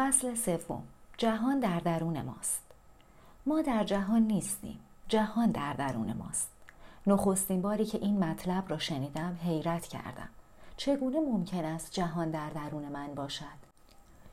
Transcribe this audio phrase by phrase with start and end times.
[0.00, 0.82] فصل سوم.
[1.18, 2.62] جهان در درون ماست.
[3.46, 4.78] ما در جهان نیستیم.
[5.08, 6.48] جهان در درون ماست.
[7.06, 10.28] نخستین باری که این مطلب را شنیدم حیرت کردم.
[10.76, 13.60] چگونه ممکن است جهان در درون من باشد؟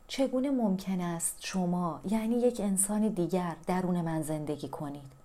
[0.07, 5.16] چگونه ممکن است شما یعنی یک انسان دیگر درون من زندگی کنید؟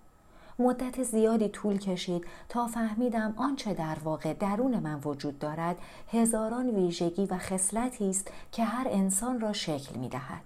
[0.62, 5.76] مدت زیادی طول کشید تا فهمیدم آنچه در واقع درون من وجود دارد
[6.12, 10.42] هزاران ویژگی و خصلتی است که هر انسان را شکل می دهد.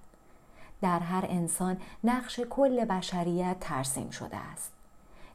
[0.82, 4.72] در هر انسان نقش کل بشریت ترسیم شده است.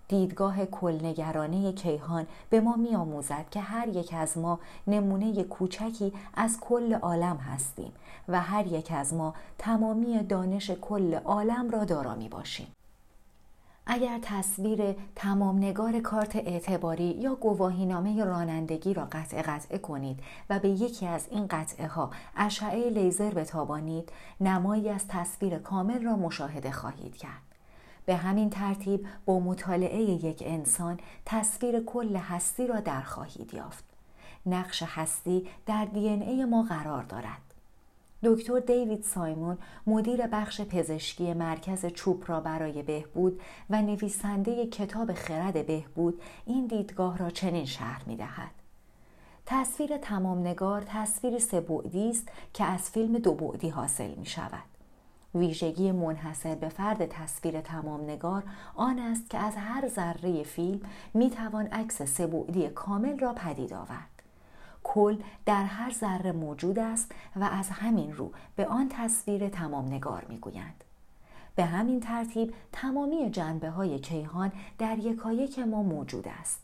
[0.07, 6.59] دیدگاه کلنگرانه کیهان به ما می آموزد که هر یک از ما نمونه کوچکی از
[6.59, 7.91] کل عالم هستیم
[8.27, 12.67] و هر یک از ما تمامی دانش کل عالم را دارا می باشیم.
[13.85, 20.69] اگر تصویر تمام نگار کارت اعتباری یا گواهینامه رانندگی را قطع قطعه کنید و به
[20.69, 24.11] یکی از این قطعه ها اشعه لیزر بتابانید
[24.41, 27.41] نمایی از تصویر کامل را مشاهده خواهید کرد.
[28.05, 33.83] به همین ترتیب با مطالعه یک انسان تصویر کل هستی را در خواهید یافت.
[34.45, 37.50] نقش هستی در دی ای ما قرار دارد.
[38.23, 45.67] دکتر دیوید سایمون مدیر بخش پزشکی مرکز چوب را برای بهبود و نویسنده کتاب خرد
[45.67, 48.51] بهبود این دیدگاه را چنین شرح می دهد.
[49.45, 54.63] تصویر تمام نگار تصویر سبعدی است که از فیلم دو بعدی حاصل می شود.
[55.35, 58.43] ویژگی منحصر به فرد تصویر تمام نگار
[58.75, 60.81] آن است که از هر ذره فیلم
[61.13, 64.10] می توان عکس سبعدی کامل را پدید آورد.
[64.83, 70.25] کل در هر ذره موجود است و از همین رو به آن تصویر تمام نگار
[70.29, 70.83] می گویند.
[71.55, 76.59] به همین ترتیب تمامی جنبه های کیهان در یکایک ما موجود است.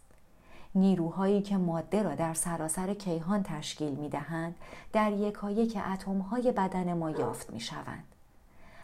[0.76, 4.56] نیروهایی که ماده را در سراسر کیهان تشکیل می دهند
[4.94, 8.04] در یکایک اتم های بدن ما یافت می شوند.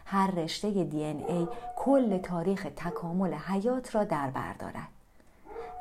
[0.06, 4.93] هر رشته دی ای کل تاریخ تکامل حیات را در بر دارد.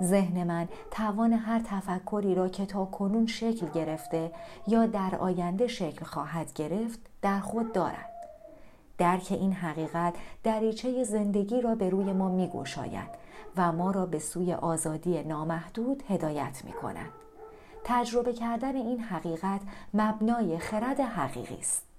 [0.01, 4.31] ذهن من توان هر تفکری را که تا کنون شکل گرفته
[4.67, 8.09] یا در آینده شکل خواهد گرفت در خود دارد
[8.97, 13.09] درک این حقیقت دریچه زندگی را به روی ما می گوشاید
[13.57, 17.09] و ما را به سوی آزادی نامحدود هدایت می کند.
[17.83, 19.61] تجربه کردن این حقیقت
[19.93, 21.92] مبنای خرد حقیقی است.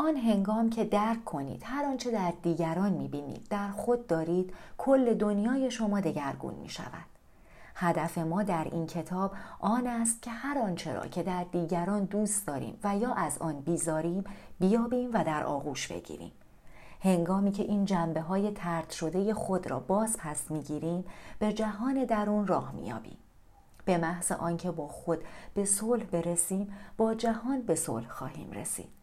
[0.00, 5.70] آن هنگام که درک کنید هر آنچه در دیگران می‌بینید در خود دارید کل دنیای
[5.70, 7.06] شما دگرگون می شود.
[7.74, 12.46] هدف ما در این کتاب آن است که هر آنچه را که در دیگران دوست
[12.46, 14.24] داریم و یا از آن بیزاریم
[14.60, 16.32] بیابیم و در آغوش بگیریم.
[17.02, 21.04] هنگامی که این جنبه های ترد شده خود را باز پس می‌گیریم
[21.38, 23.18] به جهان درون راه میابیم.
[23.84, 25.18] به محض آنکه با خود
[25.54, 28.99] به صلح برسیم با جهان به صلح خواهیم رسید.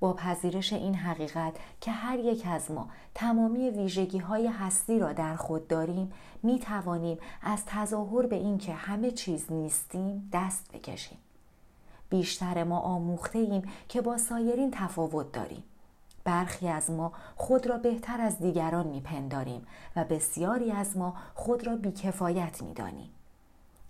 [0.00, 5.36] با پذیرش این حقیقت که هر یک از ما تمامی ویژگی های هستی را در
[5.36, 11.18] خود داریم می توانیم از تظاهر به اینکه همه چیز نیستیم دست بکشیم.
[12.10, 15.64] بیشتر ما آموخته ایم که با سایرین تفاوت داریم.
[16.24, 19.66] برخی از ما خود را بهتر از دیگران میپنداریم
[19.96, 23.10] و بسیاری از ما خود را بیکفایت می‌دانیم.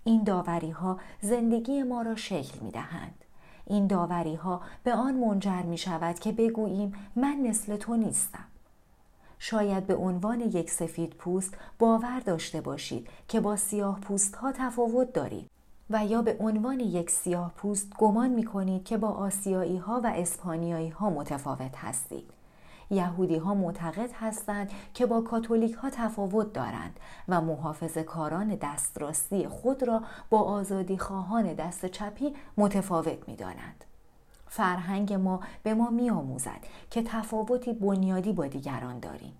[0.03, 3.25] این داوری ها زندگی ما را شکل می دهند.
[3.69, 8.45] این داوری ها به آن منجر می شود که بگوییم من مثل تو نیستم.
[9.39, 15.13] شاید به عنوان یک سفید پوست باور داشته باشید که با سیاه پوست ها تفاوت
[15.13, 15.49] دارید
[15.89, 20.13] و یا به عنوان یک سیاه پوست گمان می کنید که با آسیایی ها و
[20.15, 22.38] اسپانیایی ها متفاوت هستید.
[22.89, 29.83] یهودی ها معتقد هستند که با کاتولیک ها تفاوت دارند و محافظ کاران دستراستی خود
[29.83, 33.85] را با آزادی خواهان دست چپی متفاوت می دانند.
[34.47, 39.33] فرهنگ ما به ما می آموزد که تفاوتی بنیادی با دیگران داریم.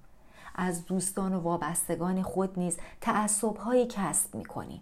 [0.56, 4.82] از دوستان و وابستگان خود نیز تعصبهایی کسب می کنیم.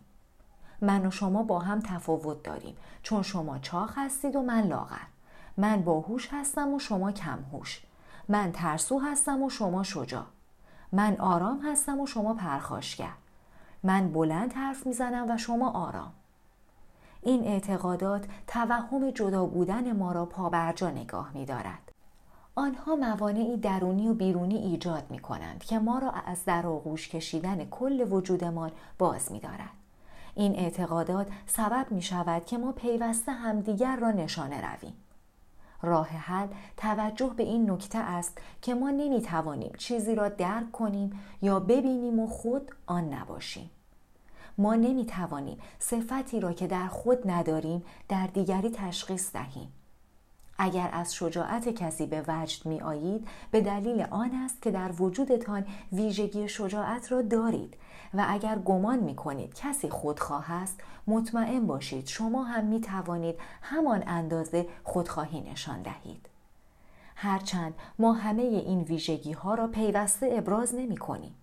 [0.81, 5.05] من و شما با هم تفاوت داریم چون شما چاق هستید و من لاغر.
[5.57, 7.86] من باهوش هستم و شما کمهوش.
[8.29, 10.25] من ترسو هستم و شما شجاع
[10.91, 13.13] من آرام هستم و شما پرخاشگر
[13.83, 16.11] من بلند حرف می‌زنم و شما آرام
[17.21, 21.91] این اعتقادات توهم جدا بودن ما را پابرجا نگاه می دارد.
[22.55, 27.65] آنها موانعی درونی و بیرونی ایجاد می کنند که ما را از در آغوش کشیدن
[27.65, 29.69] کل وجودمان باز می دارد.
[30.35, 34.93] این اعتقادات سبب می شود که ما پیوسته همدیگر را نشانه رویم.
[35.81, 36.47] راه حل
[36.77, 42.19] توجه به این نکته است که ما نمی توانیم چیزی را درک کنیم یا ببینیم
[42.19, 43.69] و خود آن نباشیم.
[44.57, 49.71] ما نمی توانیم صفتی را که در خود نداریم در دیگری تشخیص دهیم.
[50.57, 55.65] اگر از شجاعت کسی به وجد می آیید به دلیل آن است که در وجودتان
[55.91, 57.77] ویژگی شجاعت را دارید
[58.13, 64.03] و اگر گمان می کنید کسی خودخواه است مطمئن باشید شما هم می توانید همان
[64.07, 66.29] اندازه خودخواهی نشان دهید.
[67.15, 71.35] هرچند ما همه این ویژگی ها را پیوسته ابراز نمی کنیم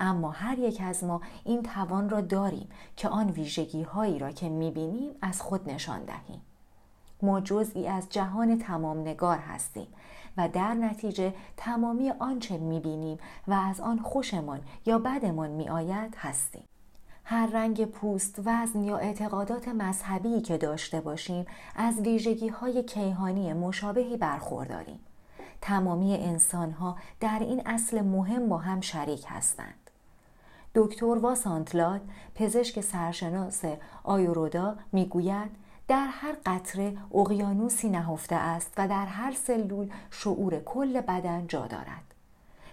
[0.00, 4.48] اما هر یک از ما این توان را داریم که آن ویژگی هایی را که
[4.48, 6.40] می بینیم از خود نشان دهیم.
[7.22, 9.86] ما جزئی از جهان تمام نگار هستیم
[10.36, 13.18] و در نتیجه تمامی آنچه می‌بینیم
[13.48, 16.64] و از آن خوشمان یا بدمان میآید هستیم.
[17.24, 24.16] هر رنگ پوست وزن یا اعتقادات مذهبی که داشته باشیم از ویژگی های کیهانی مشابهی
[24.16, 25.00] برخورداریم.
[25.60, 29.90] تمامی انسان ها در این اصل مهم با هم شریک هستند.
[30.74, 32.00] دکتر واسانتلاد
[32.34, 33.64] پزشک سرشناس
[34.04, 35.50] آیورودا می‌گوید
[35.88, 42.14] در هر قطره اقیانوسی نهفته است و در هر سلول شعور کل بدن جا دارد.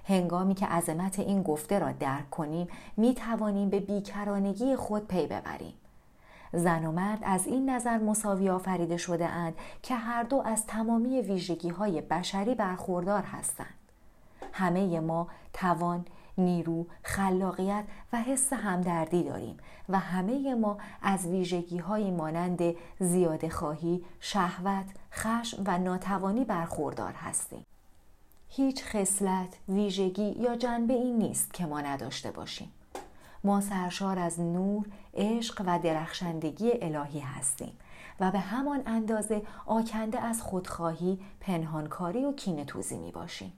[0.08, 2.68] هنگامی که عظمت این گفته را درک کنیم
[2.98, 5.74] می توانیم به بیکرانگی خود پی ببریم.
[6.54, 9.54] زن و مرد از این نظر مساوی آفریده شده اند
[9.84, 13.74] که هر دو از تمامی ویژگی های بشری برخوردار هستند.
[14.54, 16.06] همه ما توان
[16.38, 17.84] نیرو، خلاقیت
[18.14, 19.58] و حس همدردی داریم
[19.90, 22.62] و همه ما از ویژگی های مانند
[23.00, 27.66] زیاده خواهی، شهوت، خشم و ناتوانی برخوردار هستیم.
[28.50, 32.72] هیچ خصلت، ویژگی یا جنبه این نیست که ما نداشته باشیم.
[33.44, 37.78] ما سرشار از نور، عشق و درخشندگی الهی هستیم
[38.20, 43.54] و به همان اندازه آکنده از خودخواهی، پنهانکاری و کینتوزی می باشیم.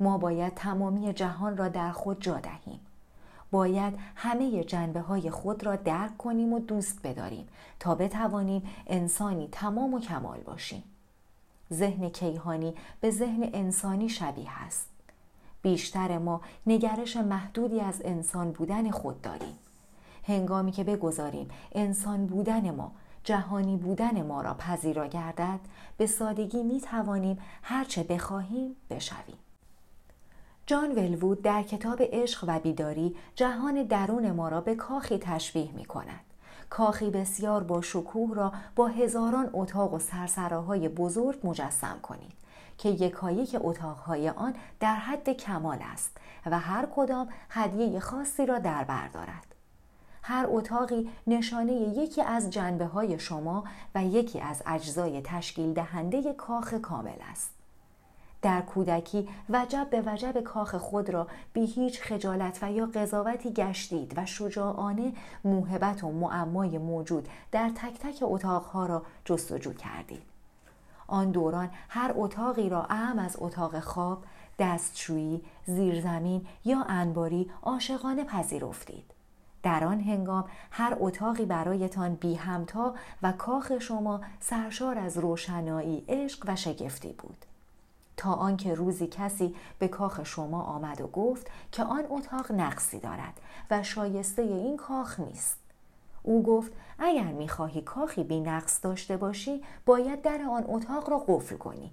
[0.00, 2.80] ما باید تمامی جهان را در خود جا دهیم.
[3.50, 7.48] باید همه جنبه های خود را درک کنیم و دوست بداریم
[7.80, 10.82] تا بتوانیم انسانی تمام و کمال باشیم.
[11.72, 14.88] ذهن کیهانی به ذهن انسانی شبیه است.
[15.62, 19.58] بیشتر ما نگرش محدودی از انسان بودن خود داریم.
[20.26, 22.92] هنگامی که بگذاریم انسان بودن ما
[23.24, 25.60] جهانی بودن ما را پذیرا گردد
[25.96, 29.41] به سادگی می توانیم هرچه بخواهیم بشویم.
[30.66, 35.84] جان ولوود در کتاب عشق و بیداری جهان درون ما را به کاخی تشبیه می
[35.84, 36.20] کند.
[36.70, 42.32] کاخی بسیار با شکوه را با هزاران اتاق و سرسراهای بزرگ مجسم کنید
[42.78, 46.16] که یکایک اتاقهای آن در حد کمال است
[46.46, 49.54] و هر کدام هدیه خاصی را در بر دارد.
[50.22, 56.74] هر اتاقی نشانه یکی از جنبه های شما و یکی از اجزای تشکیل دهنده کاخ
[56.74, 57.61] کامل است.
[58.42, 64.12] در کودکی وجب به وجب کاخ خود را بی هیچ خجالت و یا قضاوتی گشتید
[64.16, 65.12] و شجاعانه
[65.44, 70.22] موهبت و معمای موجود در تک تک اتاقها را جستجو کردید.
[71.06, 74.24] آن دوران هر اتاقی را اهم از اتاق خواب
[74.58, 79.04] دستشویی زیرزمین یا انباری عاشقانه پذیرفتید.
[79.62, 86.44] در آن هنگام هر اتاقی برایتان بی همتا و کاخ شما سرشار از روشنایی عشق
[86.46, 87.51] و شگفتی بود.
[88.16, 93.40] تا آنکه روزی کسی به کاخ شما آمد و گفت که آن اتاق نقصی دارد
[93.70, 95.56] و شایسته این کاخ نیست.
[96.22, 101.56] او گفت اگر می‌خواهی کاخی بی نقص داشته باشی باید در آن اتاق را قفل
[101.56, 101.90] کنی.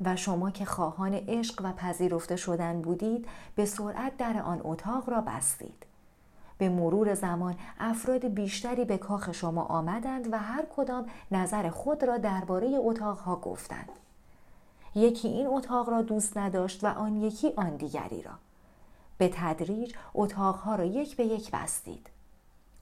[0.00, 5.20] و شما که خواهان عشق و پذیرفته شدن بودید به سرعت در آن اتاق را
[5.20, 5.86] بستید.
[6.58, 12.18] به مرور زمان افراد بیشتری به کاخ شما آمدند و هر کدام نظر خود را
[12.18, 13.88] درباره اتاقها گفتند.
[14.96, 18.32] یکی این اتاق را دوست نداشت و آن یکی آن دیگری را.
[19.18, 22.10] به تدریج اتاقها را یک به یک بستید.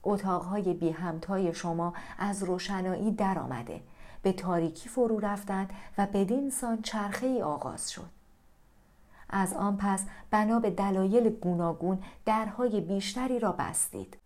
[0.03, 3.81] اتاقهای بی همتای شما از روشنایی درآمده
[4.21, 8.09] به تاریکی فرو رفتند و بدین سان چرخه ای آغاز شد.
[9.29, 14.17] از آن پس بنا به دلایل گوناگون درهای بیشتری را بستید.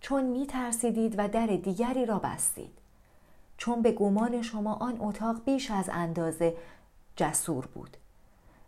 [0.00, 2.78] چون می ترسیدید و در دیگری را بستید.
[3.56, 6.56] چون به گمان شما آن اتاق بیش از اندازه
[7.16, 7.96] جسور بود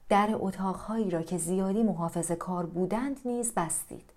[0.08, 4.10] در اتاقهایی را که زیادی محافظ کار بودند نیز بستید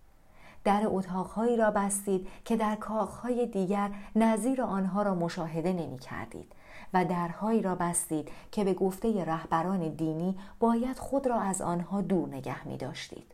[0.64, 6.52] در اتاقهایی را بستید که در کاخهای دیگر نظیر آنها را مشاهده نمی کردید
[6.94, 12.30] و درهایی را بستید که به گفته رهبران دینی باید خود را از آنها دور
[12.30, 13.32] نگه می داشتید.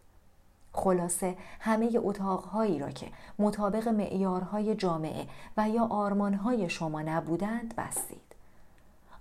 [0.74, 3.08] خلاصه همه اتاقهایی را که
[3.40, 8.33] مطابق معیارهای جامعه و یا آرمانهای شما نبودند بستید.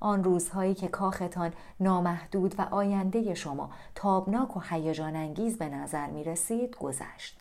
[0.02, 6.24] آن روزهایی که کاختان نامحدود و آینده شما تابناک و هیجان انگیز به نظر می
[6.24, 7.38] رسید گذشت.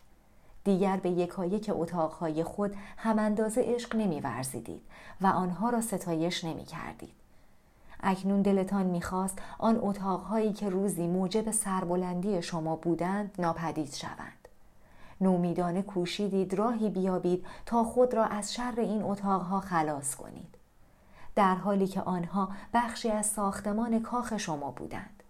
[0.64, 4.22] دیگر به یکایک اتاقهای خود هم اندازه عشق نمی
[5.20, 7.12] و آنها را ستایش نمی کردید.
[8.00, 14.48] اکنون دلتان می‌خواست آن اتاقهایی که روزی موجب سربلندی شما بودند ناپدید شوند
[15.20, 20.61] نومیدانه کوشیدید راهی بیابید تا خود را از شر این اتاقها خلاص کنید
[21.34, 25.22] در حالی که آنها بخشی از ساختمان کاخ شما بودند.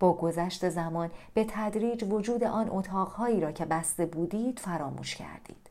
[0.00, 5.70] با گذشت زمان به تدریج وجود آن اتاقهایی را که بسته بودید فراموش کردید.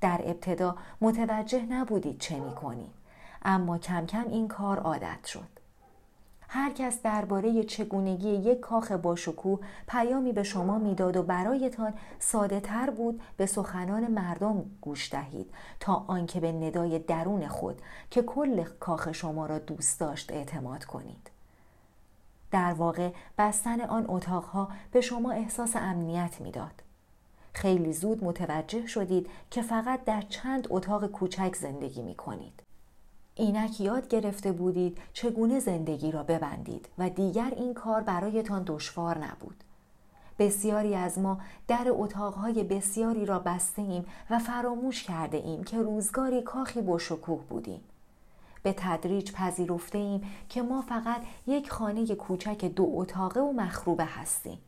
[0.00, 2.94] در ابتدا متوجه نبودید چه می کنید
[3.42, 5.53] اما کم کم این کار عادت شد.
[6.56, 12.90] هر کس درباره چگونگی یک کاخ باشکوه پیامی به شما می‌داد و برایتان ساده تر
[12.90, 19.12] بود به سخنان مردم گوش دهید تا آنکه به ندای درون خود که کل کاخ
[19.12, 21.30] شما را دوست داشت اعتماد کنید
[22.50, 26.82] در واقع بستن آن اتاقها به شما احساس امنیت می‌داد
[27.52, 32.63] خیلی زود متوجه شدید که فقط در چند اتاق کوچک زندگی می کنید.
[33.36, 39.64] اینک یاد گرفته بودید چگونه زندگی را ببندید و دیگر این کار برایتان دشوار نبود.
[40.38, 41.38] بسیاری از ما
[41.68, 47.80] در اتاقهای بسیاری را بسته ایم و فراموش کرده ایم که روزگاری کاخی بشکوه بودیم.
[48.62, 54.58] به تدریج پذیرفته ایم که ما فقط یک خانه کوچک دو اتاقه و مخروبه هستیم.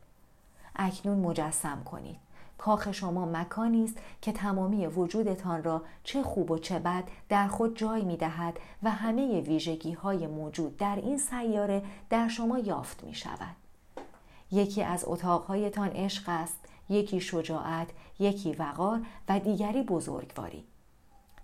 [0.75, 2.26] اکنون مجسم کنید.
[2.57, 7.77] کاخ شما مکانی است که تمامی وجودتان را چه خوب و چه بد در خود
[7.77, 13.13] جای می دهد و همه ویژگی های موجود در این سیاره در شما یافت می
[13.13, 13.55] شود.
[14.51, 16.59] یکی از اتاقهایتان عشق است،
[16.89, 17.87] یکی شجاعت،
[18.19, 20.65] یکی وقار و دیگری بزرگواری.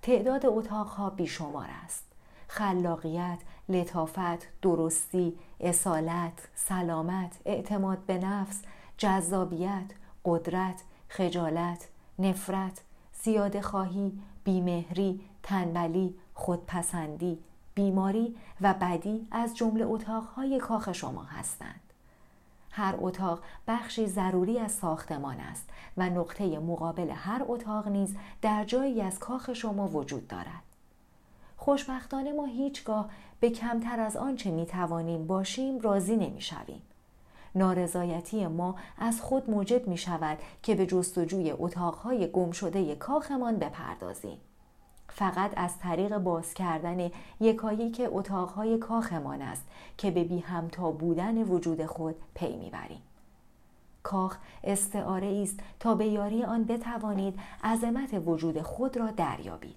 [0.02, 2.04] تعداد اتاقها بیشمار است.
[2.48, 3.40] خلاقیت،
[3.70, 8.62] لطافت، درستی، اصالت، سلامت، اعتماد به نفس،
[8.98, 9.92] جذابیت،
[10.26, 10.84] قدرت،
[11.16, 11.88] خجالت،
[12.20, 12.82] نفرت،
[13.24, 17.40] زیاده خواهی، بیمهری، تنبلی، خودپسندی،
[17.76, 21.94] بیماری و بدی از جمله اتاقهای کاخ شما هستند.
[22.72, 29.02] هر اتاق بخشی ضروری از ساختمان است و نقطه مقابل هر اتاق نیز در جایی
[29.02, 30.64] از کاخ شما وجود دارد.
[31.58, 36.82] خوشبختانه ما هیچگاه به کمتر از آنچه می توانیم باشیم راضی نمی شویم.
[37.56, 44.38] نارضایتی ما از خود موجب می شود که به جستجوی اتاقهای گم شده کاخمان بپردازیم.
[45.10, 49.64] فقط از طریق باز کردن یکایی که اتاقهای کاخمان است
[49.98, 53.02] که به بی همتا بودن وجود خود پی می‌بریم.
[54.04, 59.76] کاخ استعاره است تا به یاری آن بتوانید عظمت وجود خود را دریابید.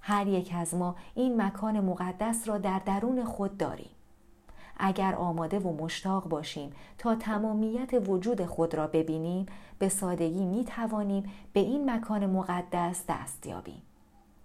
[0.00, 3.90] هر یک از ما این مکان مقدس را در درون خود داریم.
[4.76, 9.46] اگر آماده و مشتاق باشیم تا تمامیت وجود خود را ببینیم
[9.78, 13.82] به سادگی می توانیم به این مکان مقدس دست یابیم.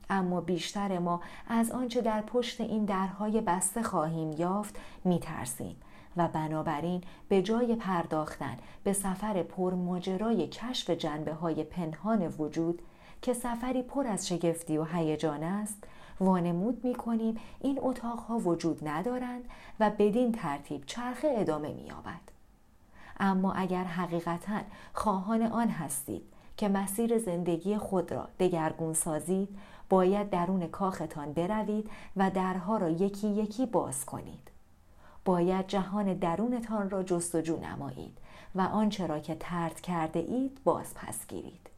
[0.09, 5.75] اما بیشتر ما از آنچه در پشت این درهای بسته خواهیم یافت می ترسیم
[6.17, 12.81] و بنابراین به جای پرداختن به سفر پرماجرای کشف جنبه های پنهان وجود
[13.21, 15.83] که سفری پر از شگفتی و هیجان است
[16.21, 19.43] وانمود می کنیم این اتاقها وجود ندارند
[19.79, 22.31] و بدین ترتیب چرخه ادامه می یابد.
[23.19, 24.61] اما اگر حقیقتا
[24.93, 26.23] خواهان آن هستید
[26.57, 29.49] که مسیر زندگی خود را دگرگون سازید
[29.89, 34.51] باید درون کاختان بروید و درها را یکی یکی باز کنید.
[35.25, 38.17] باید جهان درونتان را جستجو نمایید
[38.55, 41.70] و آنچه را که ترد کرده اید باز پس گیرید.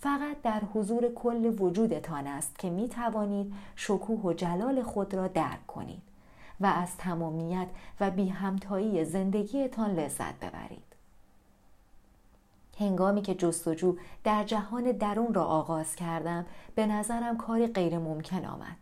[0.00, 5.66] فقط در حضور کل وجودتان است که می توانید شکوه و جلال خود را درک
[5.66, 6.02] کنید
[6.60, 7.68] و از تمامیت
[8.00, 10.82] و بی همتایی زندگیتان لذت ببرید.
[12.78, 18.76] هنگامی که جستجو در جهان درون را آغاز کردم به نظرم کاری غیر ممکن آمد.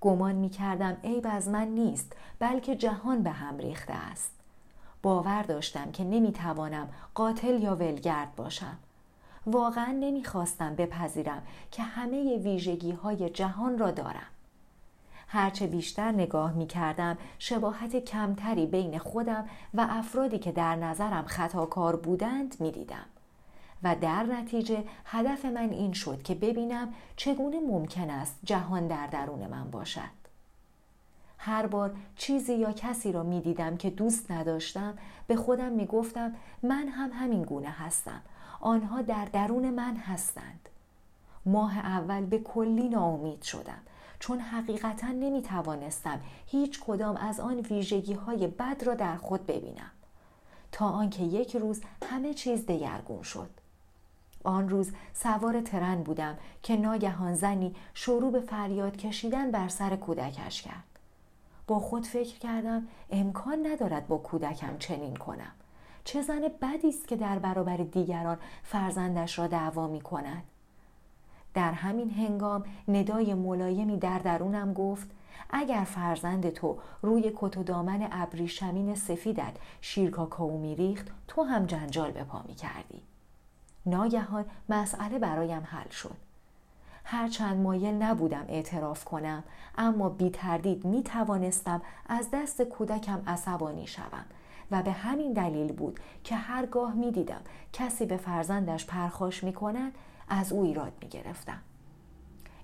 [0.00, 4.32] گمان می کردم عیب از من نیست بلکه جهان به هم ریخته است.
[5.02, 8.78] باور داشتم که نمی توانم قاتل یا ولگرد باشم.
[9.46, 14.30] واقعا نمی‌خواستم بپذیرم که همه ویژگی های جهان را دارم.
[15.28, 21.96] هرچه بیشتر نگاه می کردم شباهت کمتری بین خودم و افرادی که در نظرم خطاکار
[21.96, 23.06] بودند می دیدم.
[23.82, 29.46] و در نتیجه هدف من این شد که ببینم چگونه ممکن است جهان در درون
[29.46, 30.20] من باشد.
[31.38, 36.34] هر بار چیزی یا کسی را می دیدم که دوست نداشتم به خودم می گفتم
[36.62, 38.20] من هم همین گونه هستم
[38.60, 40.68] آنها در درون من هستند.
[41.46, 43.80] ماه اول به کلی ناامید شدم.
[44.18, 49.90] چون حقیقتا نمی توانستم هیچ کدام از آن ویژگی های بد را در خود ببینم.
[50.72, 53.50] تا آنکه یک روز همه چیز دگرگون شد.
[54.44, 60.62] آن روز سوار ترن بودم که ناگهان زنی شروع به فریاد کشیدن بر سر کودکش
[60.62, 60.84] کرد.
[61.66, 65.52] با خود فکر کردم امکان ندارد با کودکم چنین کنم.
[66.04, 70.42] چه زن بدی است که در برابر دیگران فرزندش را دعوا می کند؟
[71.54, 75.10] در همین هنگام ندای ملایمی در درونم گفت
[75.50, 82.10] اگر فرزند تو روی کت و دامن ابریشمین سفیدت شیر کاکائو میریخت تو هم جنجال
[82.10, 83.02] به پا می کردی.
[83.86, 86.16] ناگهان مسئله برایم حل شد.
[87.04, 89.44] هرچند مایل نبودم اعتراف کنم
[89.78, 94.24] اما بی تردید می توانستم از دست کودکم عصبانی شوم.
[94.70, 97.40] و به همین دلیل بود که هرگاه می دیدم
[97.72, 99.92] کسی به فرزندش پرخاش می کند
[100.28, 101.60] از او ایراد می گرفتم.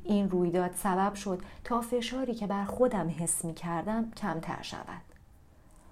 [0.05, 5.03] این رویداد سبب شد تا فشاری که بر خودم حس می کردم کمتر شود.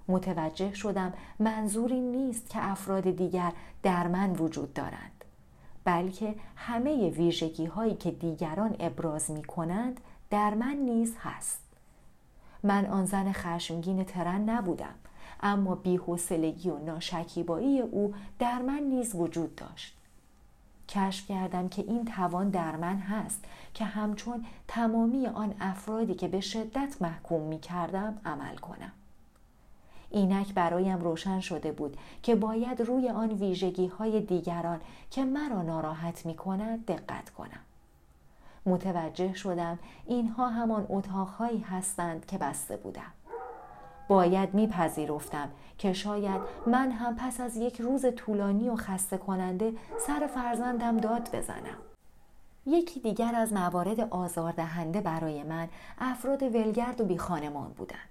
[0.08, 3.52] متوجه شدم منظوری نیست که افراد دیگر
[3.82, 5.24] در من وجود دارند
[5.84, 11.60] بلکه همه ویژگی هایی که دیگران ابراز می کنند در من نیز هست
[12.62, 14.94] من آن زن خشمگین ترن نبودم
[15.40, 19.94] اما بیحوصلگی و ناشکیبایی او در من نیز وجود داشت
[20.88, 26.40] کشف کردم که این توان در من هست که همچون تمامی آن افرادی که به
[26.40, 28.92] شدت محکوم می کردم عمل کنم.
[30.10, 36.26] اینک برایم روشن شده بود که باید روی آن ویژگی های دیگران که مرا ناراحت
[36.26, 37.60] می کند دقت کنم.
[38.66, 43.12] متوجه شدم اینها همان اتاقهایی هستند که بسته بودم.
[44.08, 49.72] باید میپذیرفتم که شاید من هم پس از یک روز طولانی و خسته کننده
[50.06, 51.78] سر فرزندم داد بزنم.
[52.66, 55.68] یکی دیگر از موارد آزاردهنده برای من
[55.98, 58.08] افراد ولگرد و بیخانمان بودند.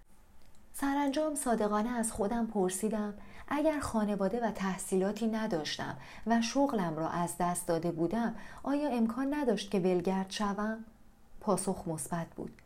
[0.73, 3.13] سرانجام صادقانه از خودم پرسیدم
[3.47, 5.97] اگر خانواده و تحصیلاتی نداشتم
[6.27, 10.85] و شغلم را از دست داده بودم آیا امکان نداشت که ولگرد شوم؟
[11.41, 12.62] پاسخ مثبت بود.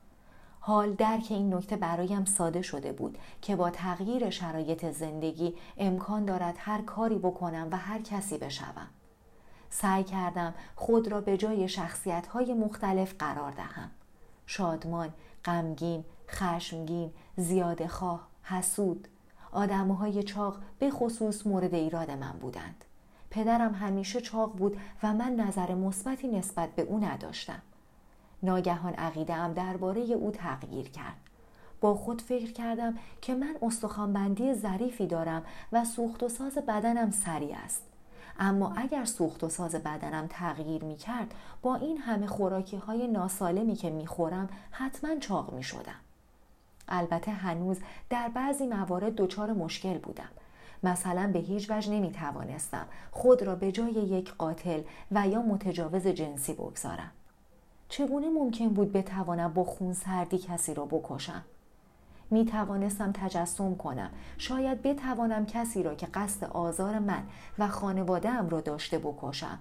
[0.68, 6.56] حال درک این نکته برایم ساده شده بود که با تغییر شرایط زندگی امکان دارد
[6.58, 8.88] هر کاری بکنم و هر کسی بشوم.
[9.70, 13.92] سعی کردم خود را به جای شخصیت های مختلف قرار دهم.
[14.46, 15.14] شادمان،
[15.46, 19.08] غمگین، خشمگین، زیاده خواه، حسود،
[20.00, 22.86] های چاق به خصوص مورد ایراد من بودند.
[23.30, 27.62] پدرم همیشه چاق بود و من نظر مثبتی نسبت به او نداشتم.
[28.44, 31.18] ناگهان عقیده درباره او تغییر کرد.
[31.82, 37.56] با خود فکر کردم که من استخوانبندی ظریفی دارم و سوخت و ساز بدنم سریع
[37.66, 37.84] است.
[38.40, 43.76] اما اگر سوخت و ساز بدنم تغییر می کرد با این همه خوراکی های ناسالمی
[43.76, 46.00] که می خورم حتما چاق می شدم.
[46.88, 50.30] البته هنوز در بعضی موارد دچار مشکل بودم.
[50.84, 56.08] مثلا به هیچ وجه نمی توانستم خود را به جای یک قاتل و یا متجاوز
[56.08, 57.12] جنسی بگذارم.
[57.90, 61.44] چگونه ممکن بود بتوانم با خون سردی کسی را بکشم؟
[62.32, 67.24] می توانستم تجسم کنم شاید بتوانم کسی را که قصد آزار من
[67.60, 69.60] و خانواده ام را داشته بکشم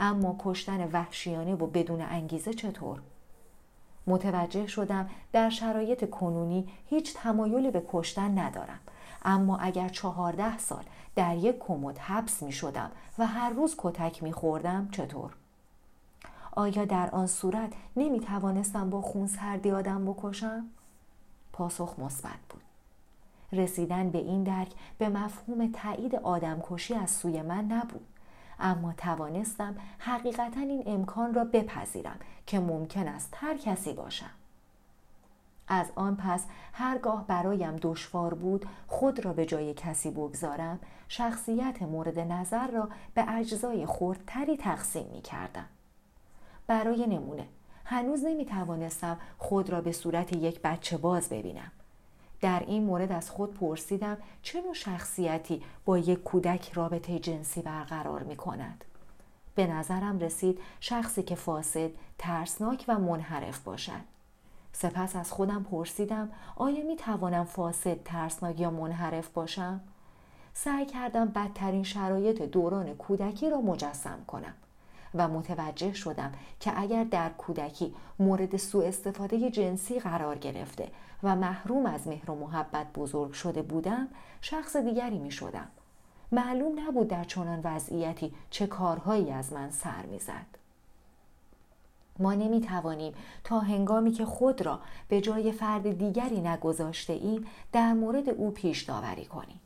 [0.00, 3.00] اما کشتن وحشیانه و بدون انگیزه چطور؟
[4.06, 8.80] متوجه شدم در شرایط کنونی هیچ تمایلی به کشتن ندارم
[9.24, 14.32] اما اگر چهارده سال در یک کمد حبس می شدم و هر روز کتک می
[14.32, 15.34] خوردم چطور؟
[16.60, 20.64] آیا در آن صورت نمی توانستم با خون سردی آدم بکشم؟
[21.52, 22.62] پاسخ مثبت بود.
[23.52, 28.06] رسیدن به این درک به مفهوم تایید آدمکشی از سوی من نبود.
[28.58, 34.30] اما توانستم حقیقتا این امکان را بپذیرم که ممکن است هر کسی باشم.
[35.68, 42.18] از آن پس هرگاه برایم دشوار بود خود را به جای کسی بگذارم شخصیت مورد
[42.18, 45.66] نظر را به اجزای خردتری تقسیم می کردم.
[46.70, 47.46] برای نمونه
[47.84, 51.70] هنوز نمی توانستم خود را به صورت یک بچه باز ببینم.
[52.40, 58.22] در این مورد از خود پرسیدم چه نوع شخصیتی با یک کودک رابطه جنسی برقرار
[58.22, 58.84] می کند.
[59.54, 64.00] به نظرم رسید شخصی که فاسد، ترسناک و منحرف باشد.
[64.72, 69.80] سپس از خودم پرسیدم آیا می توانم فاسد، ترسناک یا منحرف باشم؟
[70.54, 74.54] سعی کردم بدترین شرایط دوران کودکی را مجسم کنم.
[75.14, 80.88] و متوجه شدم که اگر در کودکی مورد سوء استفاده جنسی قرار گرفته
[81.22, 84.08] و محروم از مهر و محبت بزرگ شده بودم
[84.40, 85.68] شخص دیگری می شدم.
[86.32, 90.46] معلوم نبود در چنان وضعیتی چه کارهایی از من سر می‌زد.
[92.18, 97.92] ما نمی توانیم تا هنگامی که خود را به جای فرد دیگری نگذاشته ایم در
[97.92, 99.60] مورد او پیش داوری کنیم.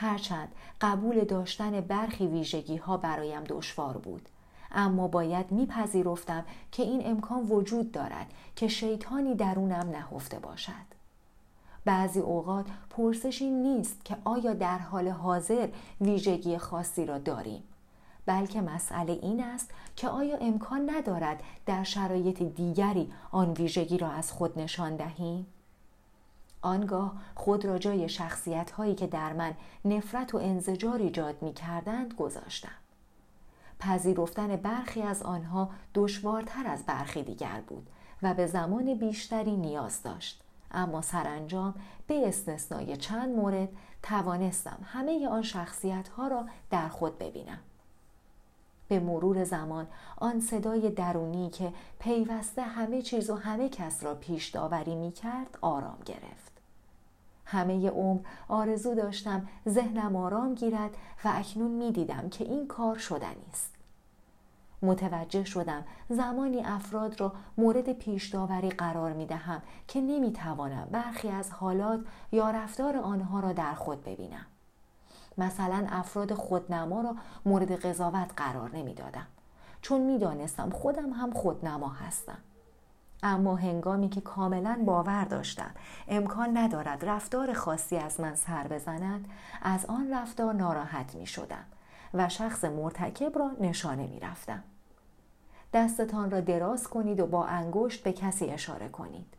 [0.00, 0.48] هرچند
[0.80, 4.28] قبول داشتن برخی ویژگی ها برایم دشوار بود.
[4.72, 10.90] اما باید میپذیرفتم که این امکان وجود دارد که شیطانی درونم نهفته باشد.
[11.84, 15.68] بعضی اوقات پرسش این نیست که آیا در حال حاضر
[16.00, 17.62] ویژگی خاصی را داریم
[18.26, 24.32] بلکه مسئله این است که آیا امکان ندارد در شرایط دیگری آن ویژگی را از
[24.32, 25.46] خود نشان دهیم؟
[26.62, 32.14] آنگاه خود را جای شخصیت هایی که در من نفرت و انزجار ایجاد می کردند
[32.14, 32.72] گذاشتم.
[33.80, 37.90] پذیرفتن برخی از آنها دشوارتر از برخی دیگر بود
[38.22, 40.42] و به زمان بیشتری نیاز داشت.
[40.70, 41.74] اما سرانجام
[42.06, 43.68] به استثنای چند مورد
[44.02, 47.58] توانستم همه آن شخصیت ها را در خود ببینم.
[48.88, 54.48] به مرور زمان آن صدای درونی که پیوسته همه چیز و همه کس را پیش
[54.48, 56.49] داوری می کرد آرام گرفت.
[57.50, 60.90] همه عمر آرزو داشتم ذهنم آرام گیرد
[61.24, 63.74] و اکنون می دیدم که این کار شدنی است.
[64.82, 71.28] متوجه شدم زمانی افراد را مورد پیش داوری قرار می دهم که نمی توانم برخی
[71.28, 72.00] از حالات
[72.32, 74.46] یا رفتار آنها را در خود ببینم.
[75.38, 79.26] مثلا افراد خودنما را مورد قضاوت قرار نمی‌دادم
[79.82, 82.38] چون می‌دانستم خودم هم خودنما هستم
[83.22, 85.70] اما هنگامی که کاملا باور داشتم
[86.08, 89.28] امکان ندارد رفتار خاصی از من سر بزند
[89.62, 91.64] از آن رفتار ناراحت می شدم
[92.14, 94.62] و شخص مرتکب را نشانه می رفتم.
[95.74, 99.34] دستتان را دراز کنید و با انگشت به کسی اشاره کنید.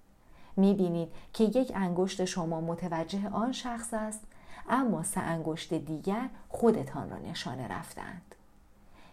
[0.57, 4.21] می بینید که یک انگشت شما متوجه آن شخص است
[4.69, 8.35] اما سه انگشت دیگر خودتان را نشانه رفتند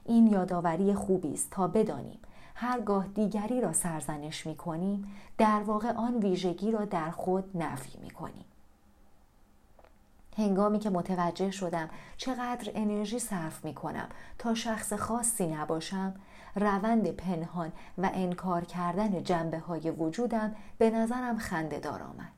[0.04, 2.18] این یادآوری خوبی است تا بدانیم
[2.60, 8.10] هرگاه دیگری را سرزنش می کنیم در واقع آن ویژگی را در خود نفی می
[8.10, 8.44] کنیم
[10.36, 16.14] هنگامی که متوجه شدم چقدر انرژی صرف می کنم تا شخص خاصی نباشم
[16.54, 22.32] روند پنهان و انکار کردن جنبه های وجودم به نظرم خنده دار آمد.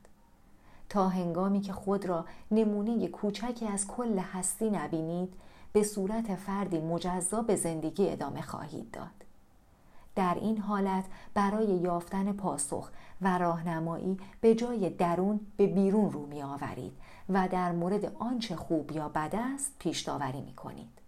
[0.89, 5.33] تا هنگامی که خود را نمونه کوچکی از کل هستی نبینید
[5.73, 9.30] به صورت فردی مجزا به زندگی ادامه خواهید داد.
[10.15, 12.89] در این حالت برای یافتن پاسخ
[13.21, 16.93] و راهنمایی به جای درون به بیرون رو می آورید
[17.29, 21.01] و در مورد آنچه خوب یا بد است پیش داوری می کنید.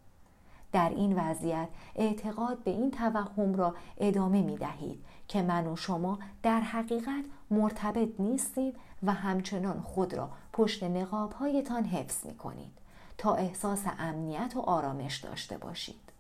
[0.71, 6.19] در این وضعیت اعتقاد به این توهم را ادامه می دهید که من و شما
[6.43, 12.71] در حقیقت مرتبط نیستیم و همچنان خود را پشت نقابهایتان حفظ می کنید
[13.17, 16.12] تا احساس امنیت و آرامش داشته باشید.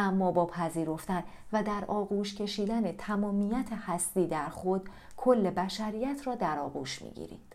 [0.00, 6.58] اما با پذیرفتن و در آغوش کشیدن تمامیت هستی در خود کل بشریت را در
[6.58, 7.54] آغوش می گیرید.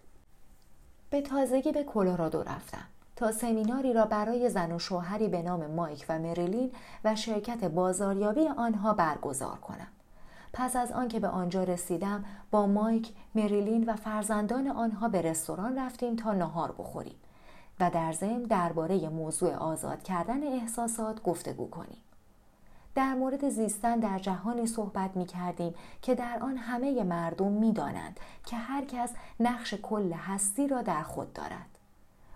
[1.10, 2.84] به تازگی به کلرادو رفتم.
[3.16, 6.72] تا سمیناری را برای زن و شوهری به نام مایک و مریلین
[7.04, 9.88] و شرکت بازاریابی آنها برگزار کنم.
[10.54, 16.16] پس از آنکه به آنجا رسیدم با مایک، مریلین و فرزندان آنها به رستوران رفتیم
[16.16, 17.16] تا نهار بخوریم
[17.80, 22.02] و در ضمن درباره موضوع آزاد کردن احساسات گفتگو کنیم.
[22.96, 28.20] در مورد زیستن در جهانی صحبت می کردیم که در آن همه مردم می دانند
[28.46, 31.78] که هر کس نقش کل هستی را در خود دارد.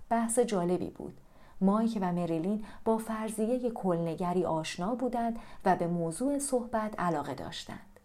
[0.10, 1.18] بحث جالبی بود.
[1.62, 8.00] مایک و مریلین با فرضیه کلنگری آشنا بودند و به موضوع صحبت علاقه داشتند.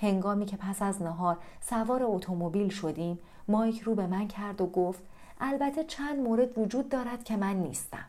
[0.00, 5.02] هنگامی که پس از نهار سوار اتومبیل شدیم مایک رو به من کرد و گفت
[5.40, 8.04] البته چند مورد وجود دارد که من نیستم.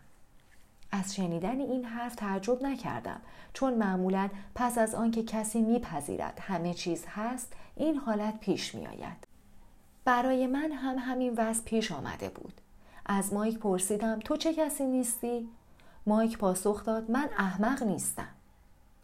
[0.95, 3.21] از شنیدن این حرف تعجب نکردم
[3.53, 9.27] چون معمولا پس از آنکه کسی میپذیرد همه چیز هست این حالت پیش میآید
[10.05, 12.61] برای من هم همین وضع پیش آمده بود
[13.05, 15.49] از مایک پرسیدم تو چه کسی نیستی؟
[16.05, 18.27] مایک پاسخ داد من احمق نیستم.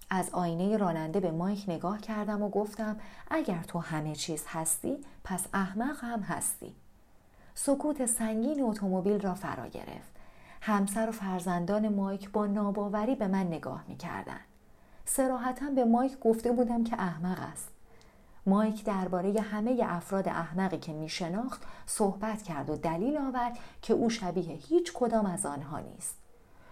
[0.10, 3.00] از آینه راننده به مایک نگاه کردم و گفتم
[3.32, 6.76] اگر تو همه چیز هستی پس احمق هم هستی.
[7.56, 10.19] سکوت سنگین اتومبیل را فرا گرفت.
[10.62, 14.40] همسر و فرزندان مایک با ناباوری به من نگاه می کردن.
[15.06, 17.70] سراحتا به مایک گفته بودم که احمق است.
[18.46, 24.10] مایک درباره همه افراد احمقی که می شناخت صحبت کرد و دلیل آورد که او
[24.10, 26.16] شبیه هیچ کدام از آنها نیست.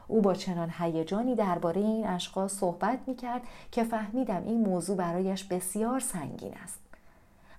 [0.08, 5.44] او با چنان هیجانی درباره این اشخاص صحبت می کرد که فهمیدم این موضوع برایش
[5.44, 6.87] بسیار سنگین است.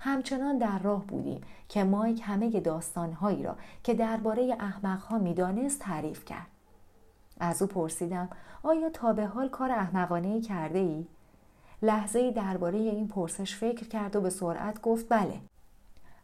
[0.00, 6.46] همچنان در راه بودیم که مایک همه داستانهایی را که درباره احمقها می‌دانست تعریف کرد.
[7.40, 8.28] از او پرسیدم
[8.62, 11.06] آیا تا به حال کار احمقانه کرده ای؟
[11.82, 15.40] لحظه درباره این پرسش فکر کرد و به سرعت گفت بله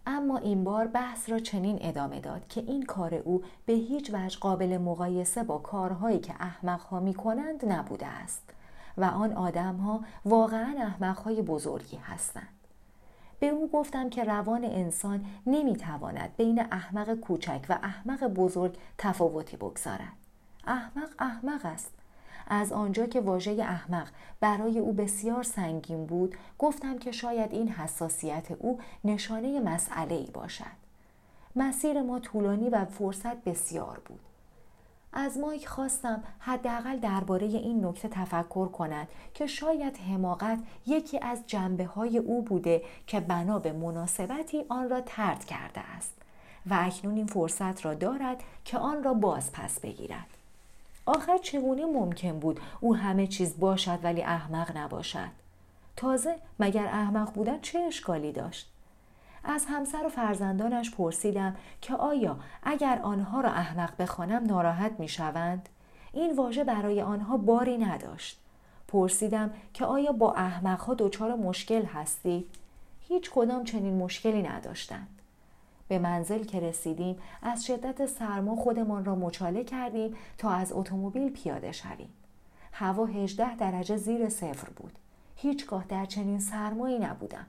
[0.06, 4.38] اما این بار بحث را چنین ادامه داد که این کار او به هیچ وجه
[4.38, 8.42] قابل مقایسه با کارهایی که احمقها می کنند نبوده است
[8.98, 12.63] و آن آدمها واقعا احمقهای بزرگی هستند
[13.44, 20.12] به او گفتم که روان انسان نمی‌تواند بین احمق کوچک و احمق بزرگ تفاوتی بگذارد.
[20.66, 21.90] احمق احمق است.
[22.46, 24.09] از آنجا که واژه احمق
[24.40, 30.76] برای او بسیار سنگین بود گفتم که شاید این حساسیت او نشانه مسئله ای باشد.
[31.57, 34.20] مسیر ما طولانی و فرصت بسیار بود.
[35.14, 41.87] از مایک خواستم حداقل درباره این نکته تفکر کند که شاید حماقت یکی از جنبه
[41.87, 46.12] های او بوده که بنا به مناسبتی آن را ترد کرده است
[46.66, 50.27] و اکنون این فرصت را دارد که آن را باز پس بگیرد.
[51.07, 55.29] آخر چگونه ممکن بود او همه چیز باشد ولی احمق نباشد؟
[55.96, 58.73] تازه مگر احمق بودن چه اشکالی داشت؟
[59.44, 65.68] از همسر و فرزندانش پرسیدم که آیا اگر آنها را احمق بخوانم ناراحت می شوند؟
[66.12, 68.40] این واژه برای آنها باری نداشت.
[68.88, 72.46] پرسیدم که آیا با احمقها دچار مشکل هستی؟
[73.00, 75.09] هیچ کدام چنین مشکلی نداشتند.
[75.88, 81.72] به منزل که رسیدیم از شدت سرما خودمان را مچاله کردیم تا از اتومبیل پیاده
[81.72, 82.09] شویم.
[82.72, 84.92] هوا 18 درجه زیر صفر بود.
[85.37, 87.46] هیچگاه در چنین سرمایی نبودم.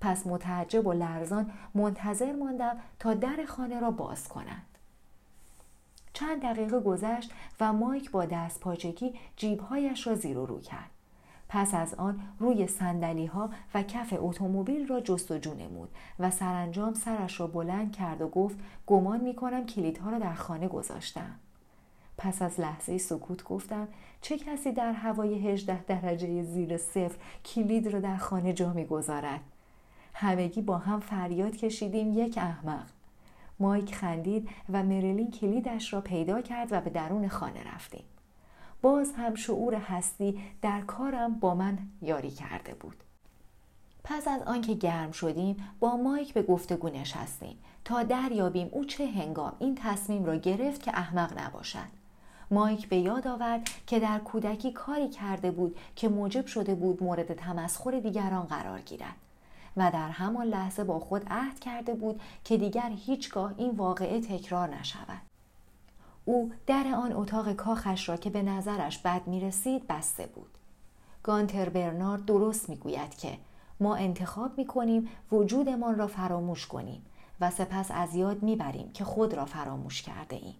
[0.00, 4.78] پس متعجب و لرزان منتظر ماندم تا در خانه را باز کنند.
[6.12, 10.90] چند دقیقه گذشت و مایک با دست پاچگی جیبهایش را زیر و رو کرد.
[11.48, 17.40] پس از آن روی سندلی ها و کف اتومبیل را جستجو نمود و سرانجام سرش
[17.40, 21.34] را بلند کرد و گفت گمان می کنم کلیدها را در خانه گذاشتم.
[22.18, 23.88] پس از لحظه سکوت گفتم
[24.20, 29.40] چه کسی در هوای 18 درجه زیر صفر کلید را در خانه جا می‌گذارد
[30.20, 32.86] همگی با هم فریاد کشیدیم یک احمق.
[33.60, 38.04] مایک خندید و مریلین کلیدش را پیدا کرد و به درون خانه رفتیم.
[38.82, 42.96] باز هم شعور هستی در کارم با من یاری کرده بود.
[44.04, 47.58] پس از آنکه گرم شدیم با مایک به گفتگو نشستیم.
[47.84, 51.88] تا دریابیم او چه هنگام این تصمیم را گرفت که احمق نباشد.
[52.50, 57.34] مایک به یاد آورد که در کودکی کاری کرده بود که موجب شده بود مورد
[57.34, 59.27] تمسخر دیگران قرار گیرد.
[59.78, 64.68] و در همان لحظه با خود عهد کرده بود که دیگر هیچگاه این واقعه تکرار
[64.68, 65.22] نشود
[66.24, 70.50] او در آن اتاق کاخش را که به نظرش بد می رسید بسته بود
[71.22, 73.38] گانتر برنارد درست می گوید که
[73.80, 77.02] ما انتخاب می کنیم وجودمان را فراموش کنیم
[77.40, 80.54] و سپس از یاد می بریم که خود را فراموش کرده ایم.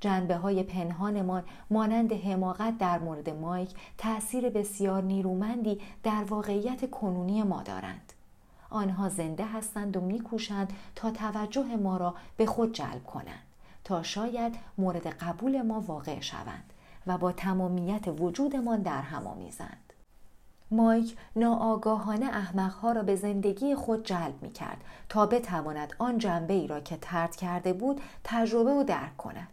[0.00, 7.62] جنبه های پنهانمان مانند حماقت در مورد مایک تأثیر بسیار نیرومندی در واقعیت کنونی ما
[7.62, 8.09] دارند.
[8.70, 13.42] آنها زنده هستند و میکوشند تا توجه ما را به خود جلب کنند
[13.84, 16.72] تا شاید مورد قبول ما واقع شوند
[17.06, 19.92] و با تمامیت وجودمان در هم آمیزند
[20.70, 26.66] مایک ناآگاهانه احمقها را به زندگی خود جلب می کرد تا بتواند آن جنبه ای
[26.66, 29.48] را که ترد کرده بود تجربه و درک کند.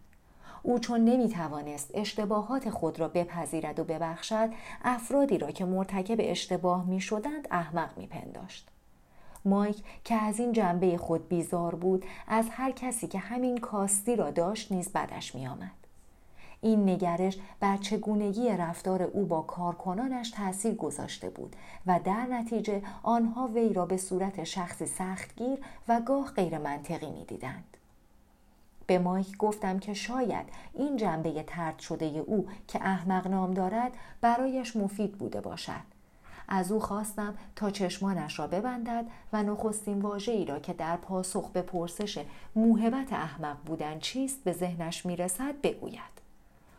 [0.64, 4.50] او چون نمی توانست اشتباهات خود را بپذیرد و ببخشد
[4.84, 8.70] افرادی را که مرتکب اشتباه می شدند احمق می پنداشت.
[9.46, 14.32] مایک که از این جنبه خود بیزار بود از هر کسی که همین کاستی را
[14.32, 15.72] داشت نیز بدش می آمد.
[16.62, 23.48] این نگرش بر چگونگی رفتار او با کارکنانش تاثیر گذاشته بود و در نتیجه آنها
[23.48, 27.78] وی را به صورت شخصی سختگیر و گاه غیر منطقی می دیدند.
[28.88, 34.76] به مایک گفتم که شاید این جنبه ترد شده او که احمق نام دارد برایش
[34.76, 35.97] مفید بوده باشد
[36.48, 41.50] از او خواستم تا چشمانش را ببندد و نخستین واژه ای را که در پاسخ
[41.50, 46.18] به پرسش موهبت احمق بودن چیست به ذهنش می‌رسد بگوید.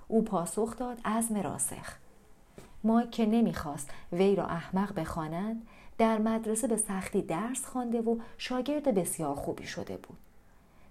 [0.08, 1.96] او پاسخ داد عزم راسخ
[2.84, 5.66] ما که نمی‌خواست وی را احمق بخوانند
[5.98, 10.18] در مدرسه به سختی درس خوانده و شاگرد بسیار خوبی شده بود.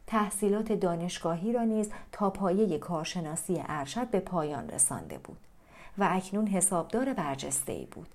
[0.08, 5.38] تحصیلات دانشگاهی را نیز تا پایه کارشناسی ارشد به پایان رسانده بود
[5.98, 8.08] و اکنون حسابدار برجسته ای بود.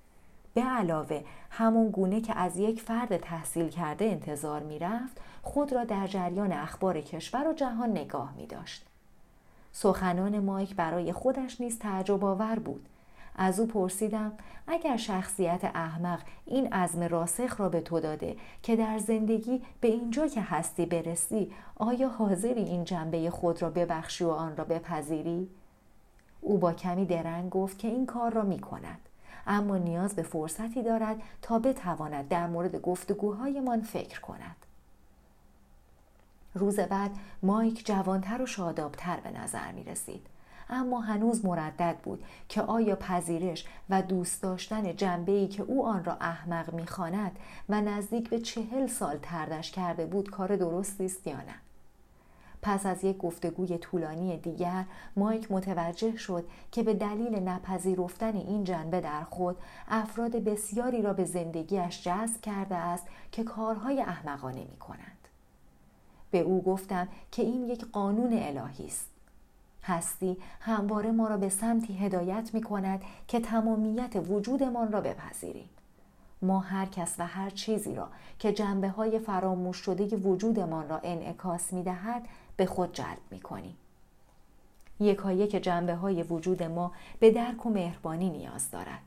[0.54, 5.84] به علاوه همون گونه که از یک فرد تحصیل کرده انتظار می رفت خود را
[5.84, 8.86] در جریان اخبار کشور و جهان نگاه می داشت.
[9.72, 12.88] سخنان مایک برای خودش نیز تعجب آور بود.
[13.36, 14.32] از او پرسیدم
[14.66, 20.26] اگر شخصیت احمق این عزم راسخ را به تو داده که در زندگی به اینجا
[20.26, 25.48] که هستی برسی آیا حاضری این جنبه خود را ببخشی و آن را بپذیری؟
[26.40, 29.08] او با کمی درنگ گفت که این کار را می کند.
[29.46, 34.56] اما نیاز به فرصتی دارد تا بتواند در مورد گفتگوهایمان فکر کند
[36.54, 37.10] روز بعد
[37.42, 40.26] مایک جوانتر و شادابتر به نظر می رسید.
[40.70, 46.04] اما هنوز مردد بود که آیا پذیرش و دوست داشتن جنبه ای که او آن
[46.04, 51.36] را احمق می‌خواند و نزدیک به چهل سال تردش کرده بود کار درستی است یا
[51.36, 51.54] نه
[52.62, 54.84] پس از یک گفتگوی طولانی دیگر
[55.16, 59.56] مایک متوجه شد که به دلیل نپذیرفتن این جنبه در خود
[59.88, 65.18] افراد بسیاری را به زندگیش جذب کرده است که کارهای احمقانه می کنند.
[66.30, 69.06] به او گفتم که این یک قانون الهی است.
[69.82, 75.68] هستی همواره ما را به سمتی هدایت می کند که تمامیت وجودمان را بپذیریم.
[76.42, 81.72] ما هر کس و هر چیزی را که جنبه های فراموش شده وجودمان را انعکاس
[81.72, 82.22] می دهد
[82.62, 83.76] به خود جلب می کنیم.
[85.00, 88.98] یکایک جنبه های وجود ما به درک و مهربانی نیاز دارد.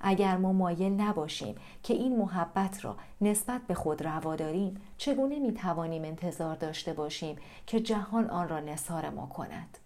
[0.00, 5.52] اگر ما مایل نباشیم که این محبت را نسبت به خود روا داریم چگونه می
[5.52, 9.78] توانیم انتظار داشته باشیم که جهان آن را نثار ما کند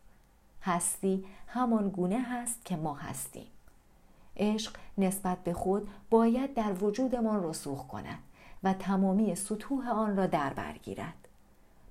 [0.63, 3.47] هستی همان گونه هست که ما هستیم
[4.37, 8.19] عشق نسبت به خود باید در وجودمان رسوخ کند
[8.63, 11.26] و تمامی سطوح آن را در برگیرد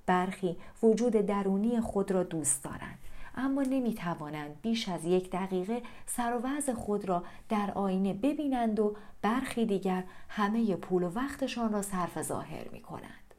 [0.06, 2.98] برخی وجود درونی خود را دوست دارند
[3.36, 8.80] اما نمی توانند بیش از یک دقیقه سر و وضع خود را در آینه ببینند
[8.80, 13.34] و برخی دیگر همه پول و وقتشان را صرف ظاهر می کنند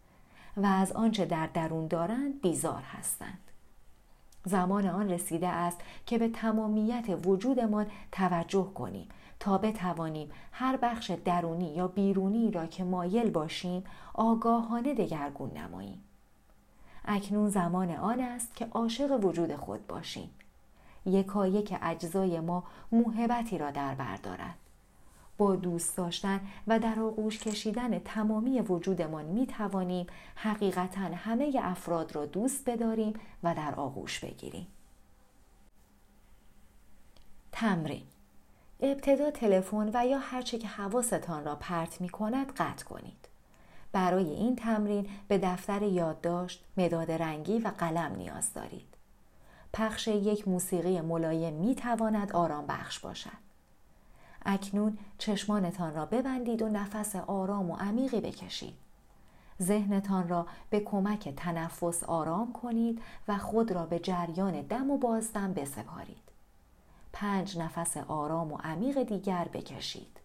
[0.57, 3.39] و از آنچه در درون دارند بیزار هستند.
[4.45, 11.75] زمان آن رسیده است که به تمامیت وجودمان توجه کنیم تا بتوانیم هر بخش درونی
[11.75, 16.03] یا بیرونی را که مایل باشیم آگاهانه دگرگون نماییم.
[17.07, 20.29] اکنون زمان آن است که عاشق وجود خود باشیم
[21.05, 24.55] یکایک اجزای ما موهبتی را در بردارد
[25.37, 32.25] با دوست داشتن و در آغوش کشیدن تمامی وجودمان می توانیم حقیقتا همه افراد را
[32.25, 34.67] دوست بداریم و در آغوش بگیریم.
[37.51, 38.03] تمرین
[38.79, 43.26] ابتدا تلفن و یا هرچه که حواستان را پرت می کند قطع کنید.
[43.97, 48.87] برای این تمرین به دفتر یادداشت، مداد رنگی و قلم نیاز دارید.
[49.73, 53.29] پخش یک موسیقی ملایم می تواند آرام بخش باشد.
[54.45, 58.73] اکنون چشمانتان را ببندید و نفس آرام و عمیقی بکشید.
[59.61, 65.53] ذهنتان را به کمک تنفس آرام کنید و خود را به جریان دم و بازدم
[65.53, 66.27] بسپارید.
[67.13, 70.16] پنج نفس آرام و عمیق دیگر بکشید.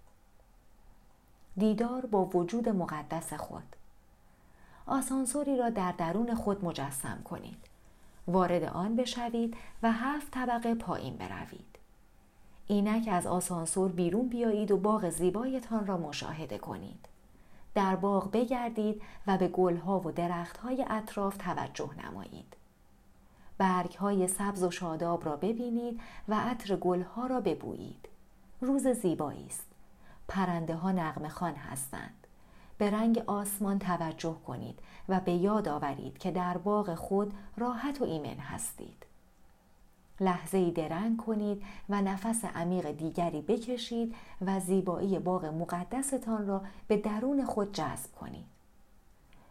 [1.57, 3.77] دیدار با وجود مقدس خود.
[4.87, 7.59] آسانسوری را در درون خود مجسم کنید.
[8.27, 11.79] وارد آن بشوید و هفت طبقه پایین بروید.
[12.67, 17.09] اینک از آسانسور بیرون بیایید و باغ زیبایتان را مشاهده کنید.
[17.75, 22.57] در باغ بگردید و به گلها و درختهای اطراف توجه نمایید.
[23.59, 28.09] برگهای سبز و شاداب را ببینید و عطر گلها را ببویید.
[28.61, 29.72] روز زیبایی است.
[30.33, 32.27] پرنده ها نغمه خان هستند.
[32.79, 38.05] به رنگ آسمان توجه کنید و به یاد آورید که در باغ خود راحت و
[38.05, 39.07] ایمن هستید.
[40.21, 44.15] لحظه ای درنگ کنید و نفس عمیق دیگری بکشید
[44.47, 48.47] و زیبایی باغ مقدستان را به درون خود جذب کنید.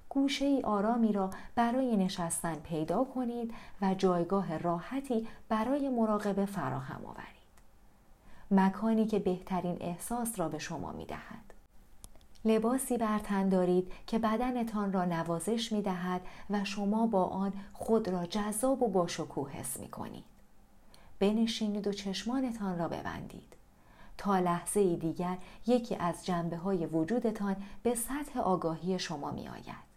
[0.09, 7.40] گوشه ای آرامی را برای نشستن پیدا کنید و جایگاه راحتی برای مراقبه فراهم آورید.
[8.51, 11.53] مکانی که بهترین احساس را به شما می دهد.
[12.45, 18.07] لباسی بر تن دارید که بدنتان را نوازش می دهد و شما با آن خود
[18.07, 20.23] را جذاب و با شکوه حس می کنید.
[21.19, 23.53] بنشینید و چشمانتان را ببندید.
[24.17, 25.37] تا لحظه دیگر
[25.67, 29.91] یکی از جنبه های وجودتان به سطح آگاهی شما می آید.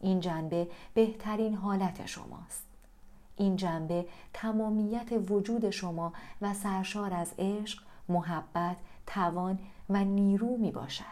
[0.00, 2.64] این جنبه بهترین حالت شماست.
[3.36, 11.04] این جنبه تمامیت وجود شما و سرشار از عشق، محبت، توان و نیرو می باشد.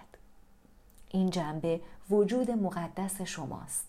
[1.11, 1.81] این جنبه
[2.11, 3.87] وجود مقدس شماست.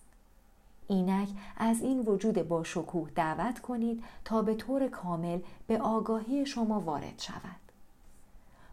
[0.87, 6.79] اینک از این وجود با شکوه دعوت کنید تا به طور کامل به آگاهی شما
[6.79, 7.67] وارد شود.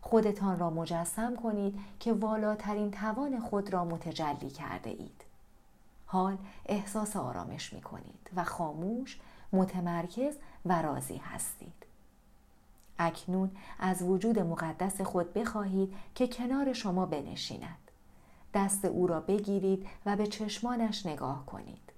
[0.01, 5.25] خودتان را مجسم کنید که والاترین توان خود را متجلی کرده اید.
[6.07, 9.21] حال احساس آرامش می کنید و خاموش،
[9.53, 11.84] متمرکز و راضی هستید.
[12.99, 17.91] اکنون از وجود مقدس خود بخواهید که کنار شما بنشیند.
[18.55, 21.93] دست او را بگیرید و به چشمانش نگاه کنید.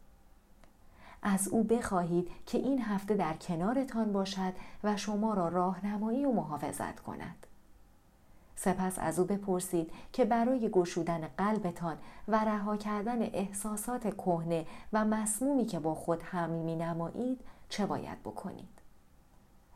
[1.22, 4.53] از او بخواهید که این هفته در کنارتان باشد
[4.84, 7.47] و شما را راهنمایی و محافظت کند.
[8.57, 11.97] سپس از او بپرسید که برای گشودن قلبتان
[12.28, 18.22] و رها کردن احساسات کهنه و مسمومی که با خود حمل می نمایید چه باید
[18.22, 18.76] بکنید.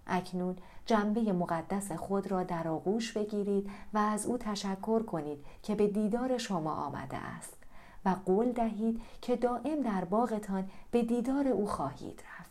[0.07, 0.57] اکنون
[0.91, 6.39] جنبه مقدس خود را در آغوش بگیرید و از او تشکر کنید که به دیدار
[6.39, 7.57] شما آمده است
[8.05, 12.51] و قول دهید که دائم در باغتان به دیدار او خواهید رفت.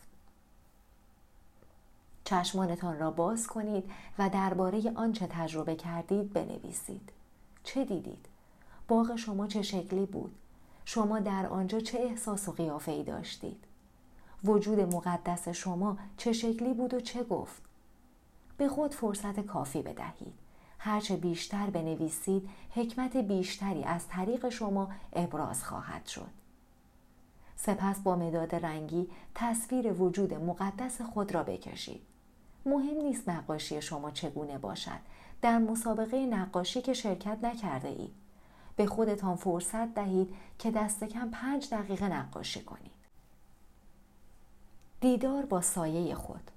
[2.24, 7.12] چشمانتان را باز کنید و درباره آنچه تجربه کردید بنویسید.
[7.64, 8.26] چه دیدید؟
[8.88, 10.34] باغ شما چه شکلی بود؟
[10.84, 13.64] شما در آنجا چه احساس و قیافه ای داشتید؟
[14.44, 17.69] وجود مقدس شما چه شکلی بود و چه گفت؟
[18.60, 20.34] به خود فرصت کافی بدهید.
[20.78, 26.30] هرچه بیشتر بنویسید حکمت بیشتری از طریق شما ابراز خواهد شد.
[27.56, 32.00] سپس با مداد رنگی تصویر وجود مقدس خود را بکشید.
[32.66, 35.00] مهم نیست نقاشی شما چگونه باشد.
[35.42, 38.14] در مسابقه نقاشی که شرکت نکرده اید.
[38.76, 43.00] به خودتان فرصت دهید که دست کم پنج دقیقه نقاشی کنید.
[45.00, 46.50] دیدار با سایه خود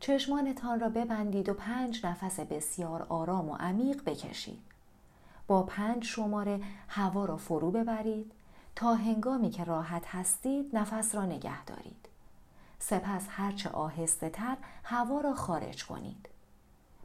[0.00, 4.62] چشمانتان را ببندید و پنج نفس بسیار آرام و عمیق بکشید.
[5.46, 8.32] با پنج شماره هوا را فرو ببرید
[8.76, 12.08] تا هنگامی که راحت هستید نفس را نگه دارید.
[12.78, 16.28] سپس هرچه آهسته تر هوا را خارج کنید.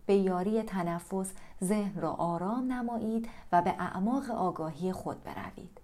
[0.06, 1.34] به یاری تنفس
[1.64, 5.78] ذهن را آرام نمایید و به اعماق آگاهی خود بروید.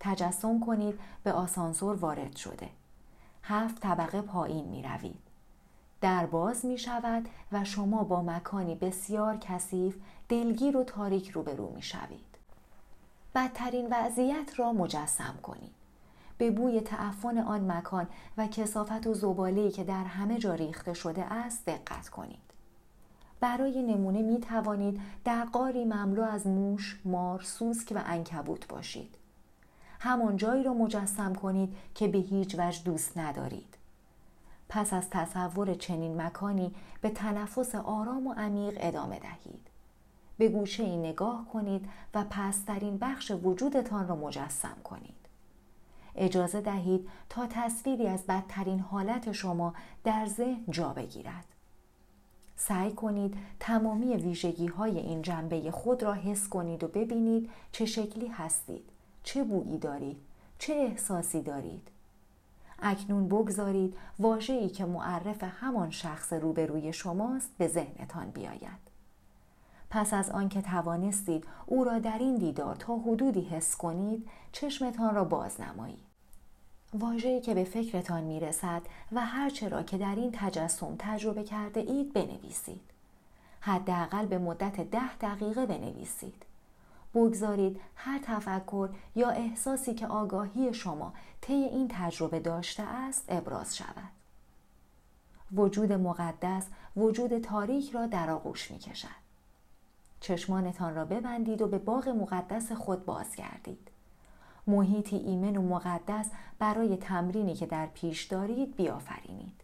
[0.00, 2.68] تجسم کنید به آسانسور وارد شده.
[3.42, 5.27] هفت طبقه پایین می روید.
[6.00, 9.96] در باز می شود و شما با مکانی بسیار کثیف
[10.28, 12.38] دلگیر و تاریک روبرو می شوید.
[13.34, 15.74] بدترین وضعیت را مجسم کنید.
[16.38, 21.24] به بوی تعفن آن مکان و کسافت و زباله‌ای که در همه جا ریخته شده
[21.24, 22.48] است دقت کنید.
[23.40, 29.14] برای نمونه می توانید در قاری مملو از موش، مار، سوسک و انکبوت باشید.
[30.00, 33.77] همان جایی را مجسم کنید که به هیچ وجه دوست ندارید.
[34.68, 39.68] پس از تصور چنین مکانی به تنفس آرام و عمیق ادامه دهید.
[40.38, 45.14] به گوشه ای نگاه کنید و پسترین بخش وجودتان را مجسم کنید.
[46.16, 51.44] اجازه دهید تا تصویری از بدترین حالت شما در ذهن جا بگیرد.
[52.56, 58.26] سعی کنید تمامی ویژگی های این جنبه خود را حس کنید و ببینید چه شکلی
[58.26, 58.90] هستید،
[59.22, 60.16] چه بویی دارید،
[60.58, 61.88] چه احساسی دارید.
[62.82, 68.88] اکنون بگذارید واژه‌ای که معرف همان شخص روبروی شماست به ذهنتان بیاید.
[69.90, 75.24] پس از آنکه توانستید او را در این دیدار تا حدودی حس کنید چشمتان را
[75.24, 76.08] باز نمایید.
[76.94, 82.12] واژه‌ای که به فکرتان می‌رسد و هرچه را که در این تجسم تجربه کرده اید
[82.12, 82.80] بنویسید.
[83.60, 86.42] حداقل به مدت ده دقیقه بنویسید.
[87.18, 94.18] بگذارید هر تفکر یا احساسی که آگاهی شما طی این تجربه داشته است ابراز شود
[95.52, 96.66] وجود مقدس
[96.96, 99.28] وجود تاریک را در آغوش می کشد.
[100.20, 103.88] چشمانتان را ببندید و به باغ مقدس خود بازگردید.
[104.66, 109.60] محیطی ایمن و مقدس برای تمرینی که در پیش دارید بیافرینید.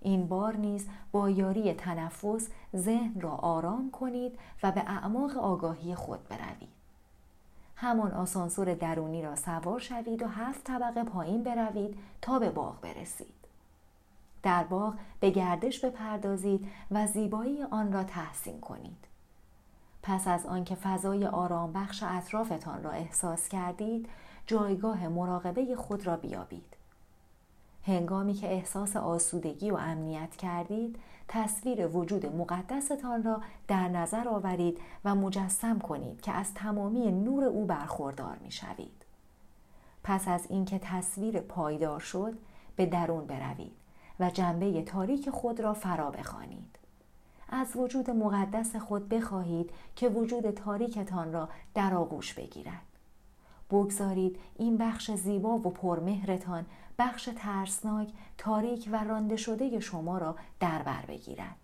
[0.00, 6.28] این بار نیز با یاری تنفس ذهن را آرام کنید و به اعماق آگاهی خود
[6.28, 6.79] بروید.
[7.82, 13.34] همان آسانسور درونی را سوار شوید و هفت طبقه پایین بروید تا به باغ برسید.
[14.42, 19.04] در باغ به گردش بپردازید و زیبایی آن را تحسین کنید.
[20.02, 24.08] پس از آنکه فضای آرام بخش اطرافتان را احساس کردید،
[24.46, 26.76] جایگاه مراقبه خود را بیابید.
[27.86, 30.96] هنگامی که احساس آسودگی و امنیت کردید
[31.28, 37.64] تصویر وجود مقدستان را در نظر آورید و مجسم کنید که از تمامی نور او
[37.64, 39.04] برخوردار می شوید.
[40.04, 42.34] پس از اینکه تصویر پایدار شد
[42.76, 43.72] به درون بروید
[44.20, 46.78] و جنبه تاریک خود را فرا بخوانید.
[47.48, 52.82] از وجود مقدس خود بخواهید که وجود تاریکتان را در آغوش بگیرد.
[53.70, 56.66] بگذارید این بخش زیبا و پرمهرتان
[57.00, 61.56] بخش ترسناک تاریک و رانده شده شما را در بر بگیرد.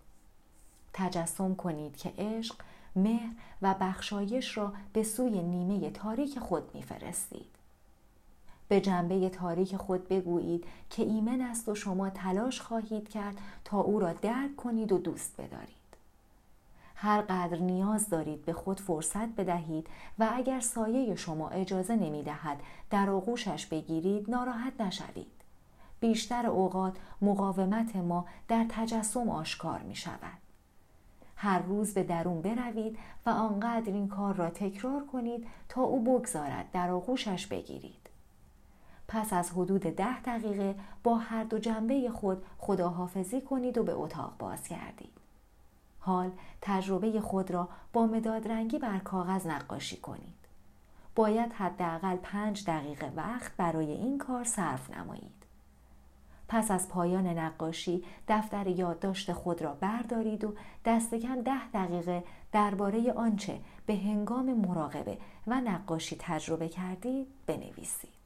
[0.93, 2.55] تجسم کنید که عشق
[2.95, 3.29] مهر
[3.61, 7.55] و بخشایش را به سوی نیمه تاریک خود میفرستید.
[8.67, 13.99] به جنبه تاریک خود بگویید که ایمن است و شما تلاش خواهید کرد تا او
[13.99, 15.76] را درک کنید و دوست بدارید.
[16.99, 19.87] هر قدر نیاز دارید به خود فرصت بدهید
[20.19, 25.31] و اگر سایه شما اجازه نمی دهد در آغوشش بگیرید ناراحت نشوید.
[25.99, 30.37] بیشتر اوقات مقاومت ما در تجسم آشکار می شود.
[31.35, 36.71] هر روز به درون بروید و آنقدر این کار را تکرار کنید تا او بگذارد
[36.71, 38.09] در آغوشش بگیرید.
[39.07, 44.33] پس از حدود ده دقیقه با هر دو جنبه خود خداحافظی کنید و به اتاق
[44.39, 45.16] باز کردید.
[46.07, 46.31] حال
[46.61, 50.37] تجربه خود را با مداد رنگی بر کاغذ نقاشی کنید.
[51.15, 55.43] باید حداقل پنج دقیقه وقت برای این کار صرف نمایید.
[56.47, 60.53] پس از پایان نقاشی دفتر یادداشت خود را بردارید و
[60.85, 68.16] دست کم ده دقیقه درباره آنچه به هنگام مراقبه و نقاشی تجربه کردید بنویسید.